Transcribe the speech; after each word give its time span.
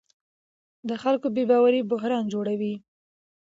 د 0.87 0.91
خلکو 1.03 1.27
بې 1.35 1.43
باوري 1.49 1.81
بحران 1.91 2.25
جوړوي 2.33 2.73